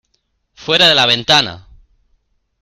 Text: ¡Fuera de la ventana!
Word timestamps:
¡Fuera 0.55 0.87
de 0.89 0.95
la 0.95 1.05
ventana! 1.05 1.67